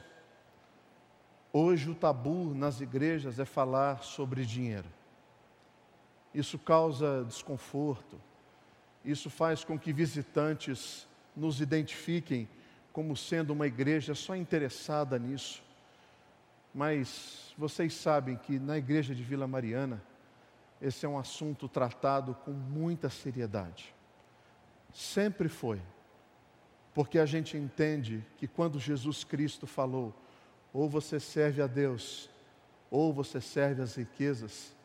[1.52, 4.88] hoje o tabu nas igrejas é falar sobre dinheiro.
[6.34, 8.20] Isso causa desconforto,
[9.04, 12.48] isso faz com que visitantes nos identifiquem
[12.94, 15.64] como sendo uma igreja só interessada nisso.
[16.74, 20.02] Mas vocês sabem que na igreja de Vila Mariana,
[20.82, 23.94] esse é um assunto tratado com muita seriedade.
[24.94, 25.82] Sempre foi.
[26.94, 30.14] Porque a gente entende que quando Jesus Cristo falou,
[30.74, 32.30] ou você serve a Deus,
[32.90, 34.76] ou você serve as riquezas,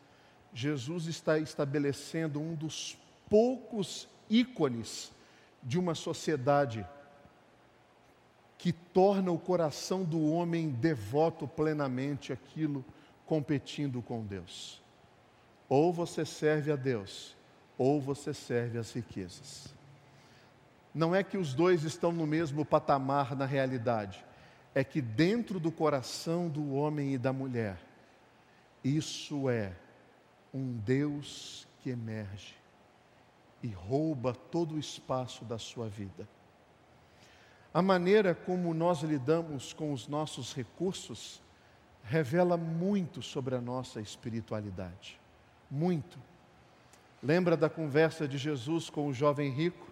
[0.53, 2.97] Jesus está estabelecendo um dos
[3.29, 5.11] poucos ícones
[5.61, 6.85] de uma sociedade
[8.57, 12.83] que torna o coração do homem devoto plenamente aquilo
[13.25, 14.81] competindo com Deus.
[15.69, 17.35] Ou você serve a Deus,
[17.77, 19.76] ou você serve as riquezas.
[20.97, 24.25] Não é que os dois estão no mesmo patamar na realidade,
[24.73, 27.77] é que dentro do coração do homem e da mulher,
[28.83, 29.73] isso é
[30.51, 32.55] um Deus que emerge
[33.61, 36.27] e rouba todo o espaço da sua vida.
[37.71, 41.39] A maneira como nós lidamos com os nossos recursos
[42.03, 45.19] revela muito sobre a nossa espiritualidade.
[45.69, 46.17] Muito.
[47.21, 49.86] Lembra da conversa de Jesus com o jovem rico?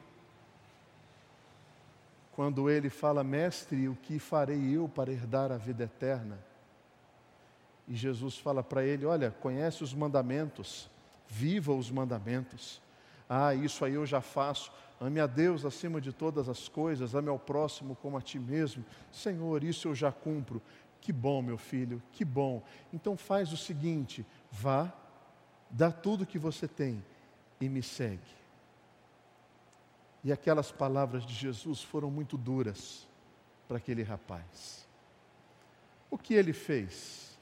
[2.36, 6.38] Quando ele fala, Mestre, o que farei eu para herdar a vida eterna?
[7.88, 10.90] E Jesus fala para ele: Olha, conhece os mandamentos,
[11.28, 12.82] viva os mandamentos.
[13.30, 14.70] Ah, isso aí eu já faço.
[15.00, 18.84] Ame a Deus acima de todas as coisas, ame ao próximo como a ti mesmo.
[19.14, 20.62] Senhor, isso eu já cumpro.
[21.00, 22.62] Que bom, meu filho, que bom.
[22.92, 24.92] Então faz o seguinte: vá,
[25.70, 27.02] dá tudo que você tem
[27.62, 28.45] e me segue.
[30.26, 33.08] E aquelas palavras de Jesus foram muito duras
[33.68, 34.88] para aquele rapaz.
[36.10, 37.38] O que ele fez?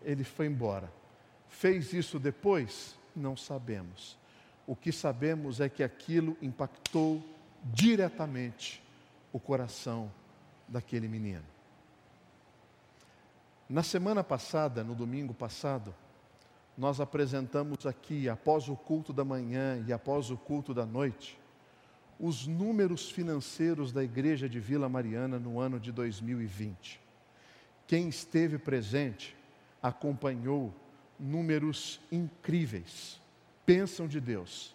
[0.00, 0.88] Ele foi embora.
[1.48, 2.96] Fez isso depois?
[3.16, 4.16] Não sabemos.
[4.68, 7.20] O que sabemos é que aquilo impactou
[7.64, 8.80] diretamente
[9.32, 10.08] o coração
[10.68, 11.44] daquele menino.
[13.68, 15.92] Na semana passada, no domingo passado,
[16.78, 21.41] nós apresentamos aqui, após o culto da manhã e após o culto da noite,
[22.22, 26.98] os números financeiros da Igreja de Vila Mariana no ano de 2020.
[27.86, 29.36] Quem esteve presente
[29.82, 30.72] acompanhou
[31.18, 33.20] números incríveis
[33.66, 34.74] bênção de Deus.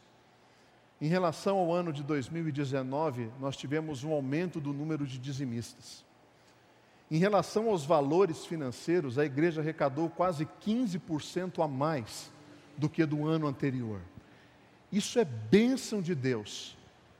[1.00, 6.04] Em relação ao ano de 2019, nós tivemos um aumento do número de dizimistas.
[7.10, 12.32] Em relação aos valores financeiros, a igreja arrecadou quase 15% a mais
[12.78, 14.02] do que do ano anterior.
[14.92, 16.77] Isso é bênção de Deus.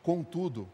[0.08, 0.68] Contudo,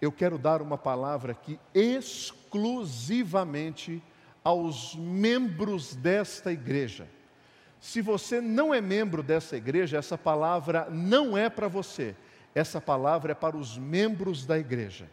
[0.00, 4.02] eu quero dar uma palavra aqui exclusivamente
[4.42, 7.06] aos membros desta igreja.
[7.80, 12.16] Se você não é membro dessa igreja, essa palavra não é para você.
[12.56, 15.08] Essa palavra é para os membros da igreja.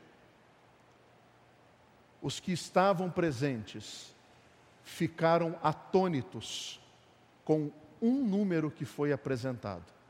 [2.23, 4.15] Os que estavam presentes
[4.83, 6.81] ficaram atônitos
[7.45, 7.69] com
[8.01, 10.00] um número que foi apresentado.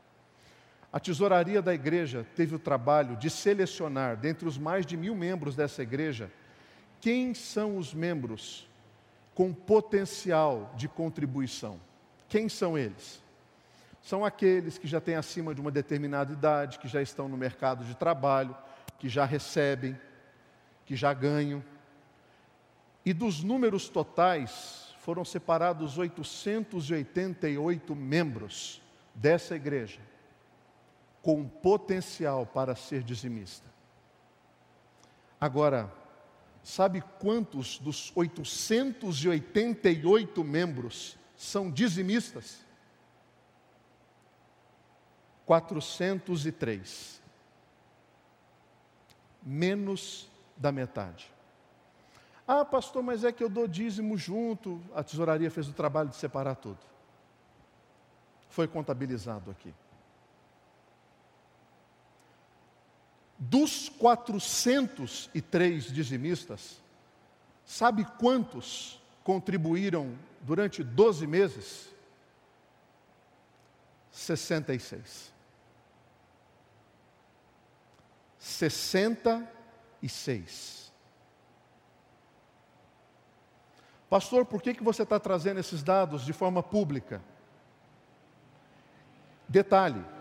[0.92, 5.56] A tesouraria da igreja teve o trabalho de selecionar, dentre os mais de mil membros
[5.56, 6.30] dessa igreja,
[7.00, 8.68] quem são os membros
[9.34, 11.80] com potencial de contribuição.
[12.28, 13.22] Quem são eles?
[14.02, 17.84] São aqueles que já têm acima de uma determinada idade, que já estão no mercado
[17.84, 18.54] de trabalho,
[18.98, 19.98] que já recebem,
[20.84, 21.64] que já ganham.
[23.04, 28.80] E dos números totais, foram separados 888 membros
[29.14, 29.98] dessa igreja,
[31.22, 33.66] com potencial para ser dizimista.
[35.40, 35.90] Agora,
[36.62, 42.60] sabe quantos dos 888 membros são dizimistas?
[45.46, 47.22] 403.
[49.42, 51.32] Menos da metade.
[52.46, 54.80] Ah, pastor, mas é que eu dou dízimo junto.
[54.94, 56.78] A tesouraria fez o trabalho de separar tudo.
[58.48, 59.74] Foi contabilizado aqui.
[63.44, 66.80] Dos 403 dizimistas,
[67.66, 71.88] sabe quantos contribuíram durante 12 meses?
[74.12, 75.32] 66.
[78.38, 80.92] 66.
[84.08, 87.20] Pastor, por que, que você está trazendo esses dados de forma pública?
[89.48, 90.11] Detalhe,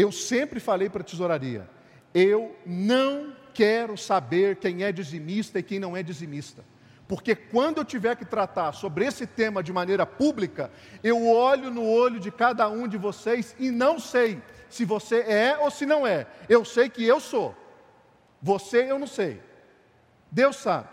[0.00, 1.68] eu sempre falei para a tesouraria,
[2.14, 6.64] eu não quero saber quem é dizimista e quem não é dizimista.
[7.08, 10.70] Porque quando eu tiver que tratar sobre esse tema de maneira pública,
[11.02, 15.58] eu olho no olho de cada um de vocês e não sei se você é
[15.58, 16.28] ou se não é.
[16.48, 17.56] Eu sei que eu sou.
[18.40, 19.42] Você eu não sei.
[20.30, 20.90] Deus sabe.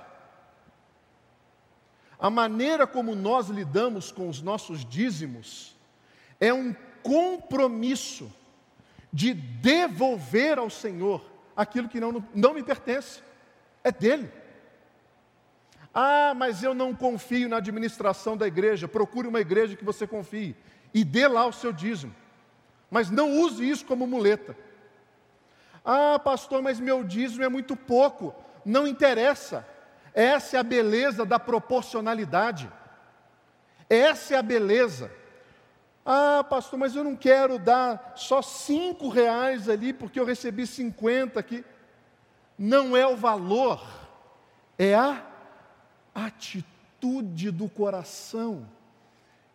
[2.18, 5.76] A maneira como nós lidamos com os nossos dízimos
[6.40, 8.34] é um compromisso
[9.16, 11.24] de devolver ao Senhor
[11.56, 13.24] aquilo que não, não me pertence,
[13.82, 14.30] é dele.
[15.94, 18.90] Ah, mas eu não confio na administração da igreja.
[18.90, 20.54] Procure uma igreja que você confie
[20.94, 22.14] e dê lá o seu dízimo.
[22.92, 24.54] Mas não use isso como muleta.
[25.86, 28.36] Ah, pastor, mas meu dízimo é muito pouco.
[28.66, 29.66] Não interessa.
[30.14, 32.70] Essa é a beleza da proporcionalidade.
[33.90, 35.10] Essa é a beleza.
[36.06, 41.40] Ah, pastor, mas eu não quero dar só cinco reais ali porque eu recebi cinquenta
[41.40, 41.66] aqui.
[42.58, 43.84] Não é o valor,
[44.78, 45.26] é a
[46.14, 48.70] atitude do coração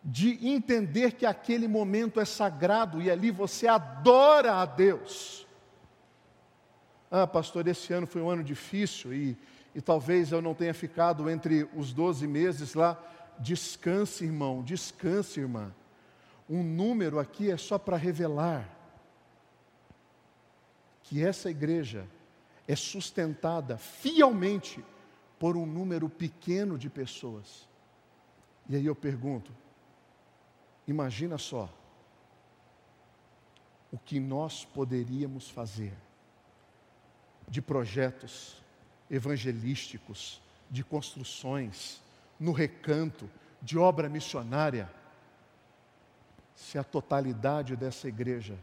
[0.03, 5.47] de entender que aquele momento é sagrado e ali você adora a Deus.
[7.09, 9.37] Ah, pastor, esse ano foi um ano difícil e,
[9.73, 13.01] e talvez eu não tenha ficado entre os 12 meses lá.
[13.39, 15.73] Descanse, irmão, descanse, irmã.
[16.51, 18.69] Um número aqui é só para revelar
[21.01, 22.05] que essa igreja
[22.67, 24.83] é sustentada fielmente
[25.39, 27.69] por um número pequeno de pessoas.
[28.67, 29.49] E aí eu pergunto:
[30.85, 31.73] imagina só
[33.89, 35.93] o que nós poderíamos fazer
[37.47, 38.61] de projetos
[39.09, 42.01] evangelísticos, de construções,
[42.37, 43.29] no recanto,
[43.61, 44.91] de obra missionária,
[46.55, 48.57] se a totalidade dessa igreja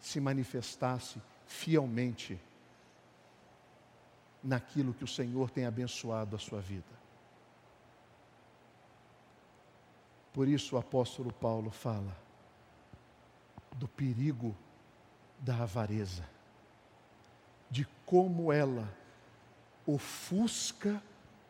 [0.00, 2.38] se manifestasse fielmente
[4.42, 6.98] naquilo que o Senhor tem abençoado a sua vida.
[10.32, 12.16] Por isso o apóstolo Paulo fala
[13.72, 14.56] do perigo
[15.40, 16.28] da avareza,
[17.70, 18.92] de como ela
[19.86, 21.02] ofusca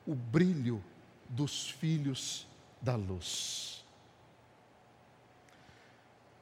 [0.06, 0.82] o brilho
[1.28, 2.46] dos filhos
[2.80, 3.77] da luz.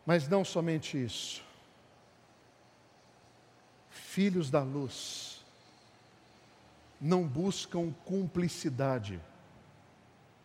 [0.07, 1.43] Mas não somente isso.
[3.91, 5.45] Filhos da luz
[7.01, 9.21] não buscam cumplicidade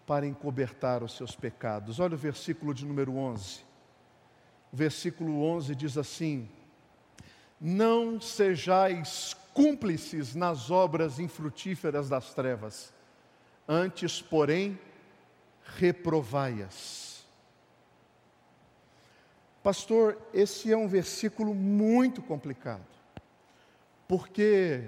[0.06, 2.00] para encobertar os seus pecados.
[2.00, 3.62] Olha o versículo de número 11.
[4.74, 6.50] O versículo 11 diz assim:
[7.60, 12.92] Não sejais cúmplices nas obras infrutíferas das trevas,
[13.68, 14.80] antes, porém,
[15.78, 17.11] reprovai-as.
[19.64, 22.86] Pastor, esse é um versículo muito complicado,
[24.08, 24.84] porque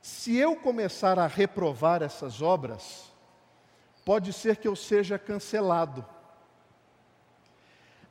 [0.00, 3.12] se eu começar a reprovar essas obras,
[4.04, 6.06] pode ser que eu seja cancelado.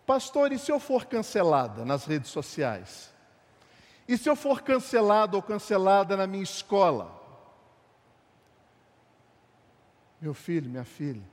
[0.05, 3.14] Pastor, e se eu for cancelada nas redes sociais?
[4.05, 7.22] E se eu for cancelado ou cancelada na minha escola?
[10.20, 11.24] Meu filho, minha filha,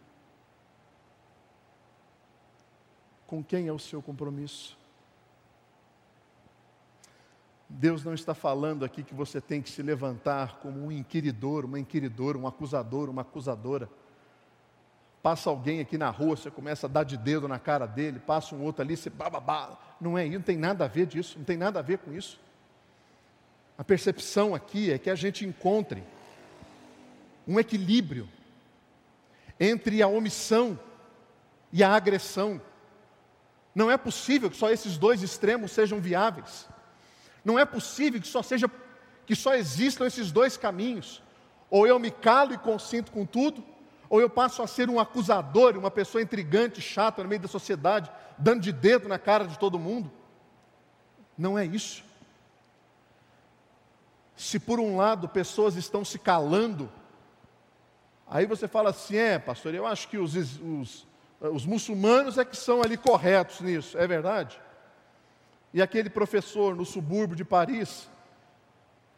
[3.31, 4.77] com quem é o seu compromisso?
[7.69, 11.79] Deus não está falando aqui que você tem que se levantar como um inquiridor, uma
[11.79, 13.89] inquiridora, um acusador, uma acusadora.
[15.23, 18.57] Passa alguém aqui na rua, você começa a dar de dedo na cara dele, passa
[18.57, 19.79] um outro ali, você bababá.
[20.01, 22.13] Não é isso, não tem nada a ver disso, não tem nada a ver com
[22.13, 22.41] isso.
[23.79, 26.03] A percepção aqui é que a gente encontre
[27.47, 28.29] um equilíbrio
[29.61, 30.77] entre a omissão
[31.73, 32.61] e a agressão.
[33.75, 36.69] Não é possível que só esses dois extremos sejam viáveis.
[37.45, 38.71] Não é possível que só seja
[39.27, 41.23] que só existam esses dois caminhos.
[41.71, 43.65] Ou eu me calo e consinto com tudo,
[44.09, 48.11] ou eu passo a ser um acusador, uma pessoa intrigante, chata no meio da sociedade,
[48.37, 50.11] dando de dedo na cara de todo mundo.
[51.39, 52.03] Não é isso.
[54.37, 56.91] Se por um lado pessoas estão se calando,
[58.27, 61.07] aí você fala assim: é, pastor, eu acho que os, os,
[61.41, 64.61] os muçulmanos é que são ali corretos nisso, é verdade?
[65.73, 68.09] E aquele professor no subúrbio de Paris,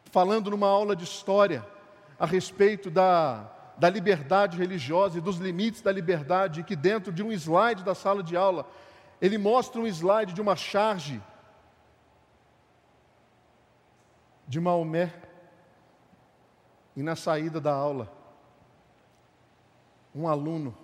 [0.05, 1.65] falando numa aula de história
[2.17, 7.31] a respeito da, da liberdade religiosa e dos limites da liberdade, que dentro de um
[7.31, 8.65] slide da sala de aula,
[9.19, 11.21] ele mostra um slide de uma charge
[14.47, 15.11] de Maomé,
[16.95, 18.11] e na saída da aula,
[20.13, 20.77] um aluno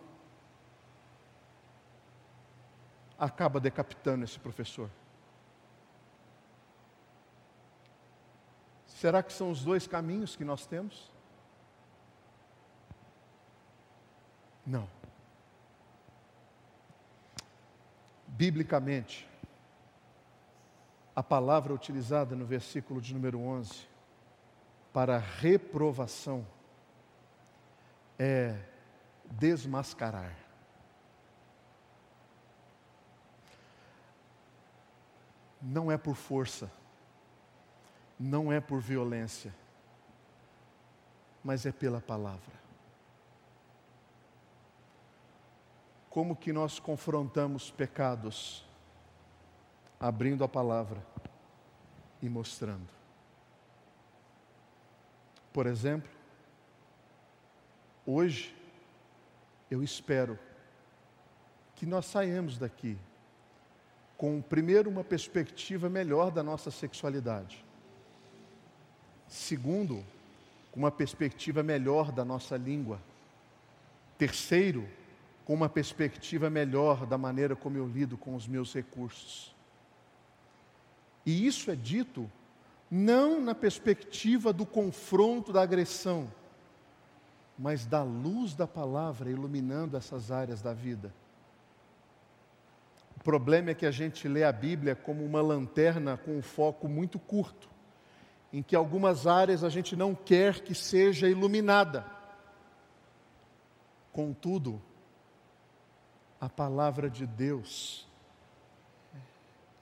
[3.20, 4.90] acaba decapitando esse professor.
[8.86, 11.12] Será que são os dois caminhos que nós temos?
[14.66, 14.88] Não.
[18.28, 19.28] Biblicamente,
[21.16, 23.88] a palavra utilizada no versículo de número 11
[24.94, 26.46] para reprovação
[28.18, 28.58] é
[29.32, 30.49] desmascarar.
[35.62, 36.72] Não é por força,
[38.20, 39.54] não é por violência,
[41.44, 42.60] mas é pela palavra.
[46.10, 48.66] como que nós confrontamos pecados?
[50.00, 51.06] Abrindo a palavra
[52.22, 52.88] e mostrando.
[55.54, 56.10] Por exemplo,
[58.06, 58.56] hoje
[59.70, 60.40] eu espero
[61.76, 62.98] que nós saímos daqui
[64.20, 67.64] com primeiro uma perspectiva melhor da nossa sexualidade.
[69.30, 70.04] Segundo,
[70.76, 73.00] uma perspectiva melhor da nossa língua.
[74.18, 74.86] Terceiro,
[75.46, 79.56] com uma perspectiva melhor da maneira como eu lido com os meus recursos.
[81.26, 82.30] E isso é dito
[82.92, 86.30] não na perspectiva do confronto, da agressão,
[87.58, 91.14] mas da luz da palavra iluminando essas áreas da vida.
[93.20, 96.88] O problema é que a gente lê a Bíblia como uma lanterna com um foco
[96.88, 97.70] muito curto,
[98.52, 102.06] em que algumas áreas a gente não quer que seja iluminada.
[104.14, 104.82] Contudo,
[106.40, 108.08] a palavra de Deus,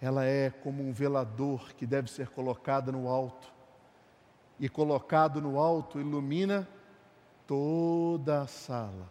[0.02, 3.54] ela é como um velador que deve ser colocado no alto.
[4.60, 6.68] E colocado no alto, ilumina
[7.46, 9.08] toda a sala.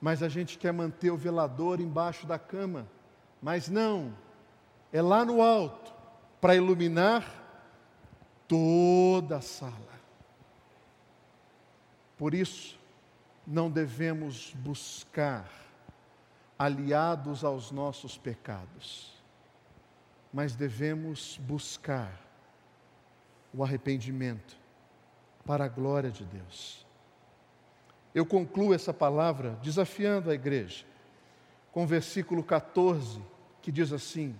[0.00, 2.88] Mas a gente quer manter o velador embaixo da cama.
[3.40, 4.14] Mas não,
[4.92, 5.92] é lá no alto,
[6.40, 7.24] para iluminar
[8.46, 9.98] toda a sala.
[12.16, 12.78] Por isso,
[13.46, 15.48] não devemos buscar
[16.58, 19.12] aliados aos nossos pecados,
[20.32, 22.12] mas devemos buscar
[23.54, 24.56] o arrependimento
[25.46, 26.84] para a glória de Deus.
[28.14, 30.84] Eu concluo essa palavra desafiando a igreja
[31.72, 33.20] com o versículo 14,
[33.62, 34.34] que diz assim: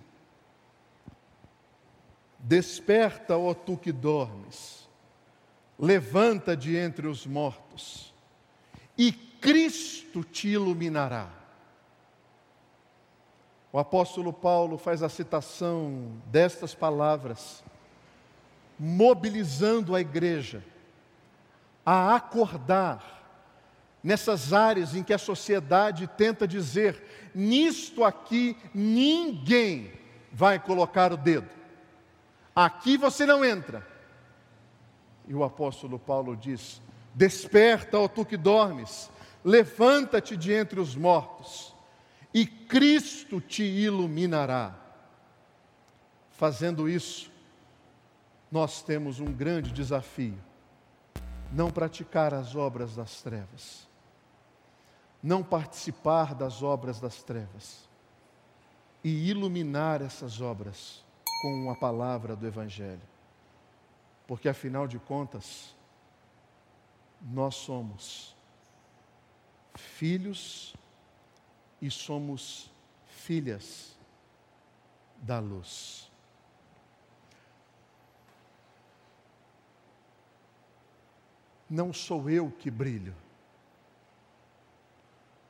[2.39, 4.87] Desperta, ó tu que dormes,
[5.77, 8.13] levanta de entre os mortos,
[8.97, 11.29] e Cristo te iluminará.
[13.71, 17.63] O apóstolo Paulo faz a citação destas palavras,
[18.79, 20.63] mobilizando a igreja
[21.85, 23.18] a acordar
[24.03, 29.91] nessas áreas em que a sociedade tenta dizer: nisto aqui ninguém
[30.31, 31.49] vai colocar o dedo,
[32.55, 33.85] aqui você não entra.
[35.27, 36.81] E o apóstolo Paulo diz:
[37.13, 39.09] Desperta, ó tu que dormes,
[39.43, 41.73] levanta-te de entre os mortos
[42.33, 44.75] e Cristo te iluminará.
[46.31, 47.31] Fazendo isso,
[48.51, 50.37] nós temos um grande desafio:
[51.51, 53.88] não praticar as obras das trevas,
[55.21, 57.87] não participar das obras das trevas
[59.03, 61.03] e iluminar essas obras
[61.41, 63.01] com a palavra do Evangelho.
[64.27, 65.75] Porque afinal de contas,
[67.21, 68.35] nós somos
[69.75, 70.75] filhos
[71.81, 72.71] e somos
[73.07, 73.97] filhas
[75.17, 76.09] da luz.
[81.69, 83.15] Não sou eu que brilho,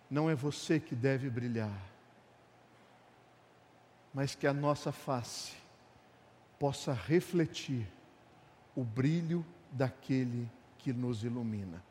[0.10, 1.78] não é você que deve brilhar,
[4.14, 5.54] mas que a nossa face
[6.58, 7.88] possa refletir
[8.76, 11.84] o brilho daquele que nos ilumina.